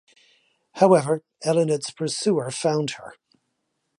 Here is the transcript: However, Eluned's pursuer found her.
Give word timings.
However, 0.71 1.21
Eluned's 1.45 1.91
pursuer 1.91 2.49
found 2.49 2.89
her. 2.97 3.13